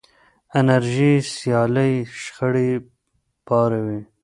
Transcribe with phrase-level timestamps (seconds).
[0.59, 2.69] انرژي سیالۍ شخړې
[3.47, 3.99] پاروي.